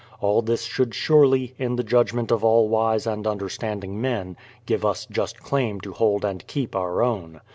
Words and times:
All 0.19 0.41
this 0.41 0.63
should 0.63 0.95
surely, 0.95 1.53
in 1.59 1.75
the 1.75 1.83
judgment 1.83 2.31
of 2.31 2.43
all 2.43 2.67
wise 2.67 3.05
and 3.05 3.27
understanding 3.27 4.01
men, 4.01 4.35
give 4.65 4.83
us 4.83 5.05
just 5.11 5.41
claim 5.43 5.79
to 5.81 5.93
hold 5.93 6.25
and 6.25 6.47
keep 6.47 6.75
our 6.75 7.03
own. 7.03 7.39